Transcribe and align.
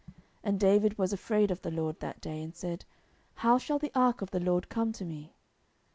10:006:009 0.07 0.15
And 0.45 0.59
David 0.59 0.97
was 0.97 1.13
afraid 1.13 1.51
of 1.51 1.61
the 1.61 1.69
LORD 1.69 1.99
that 1.99 2.19
day, 2.19 2.41
and 2.41 2.55
said, 2.55 2.85
How 3.35 3.59
shall 3.59 3.77
the 3.77 3.91
ark 3.93 4.23
of 4.23 4.31
the 4.31 4.39
LORD 4.39 4.67
come 4.67 4.91
to 4.93 5.05
me? 5.05 5.35